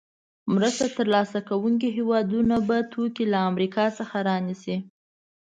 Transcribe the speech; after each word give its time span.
مرسته 0.53 0.85
تر 0.97 1.05
لاسه 1.13 1.39
کوونکې 1.49 1.89
هېوادونه 1.97 2.55
به 2.67 2.77
توکي 2.91 3.25
له 3.33 3.39
امریکا 3.49 3.85
څخه 3.97 4.17
رانیسي. 4.27 4.77